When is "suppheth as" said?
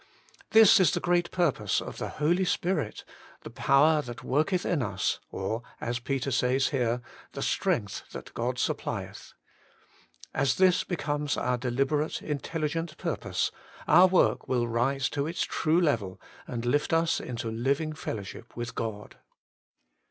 8.55-10.55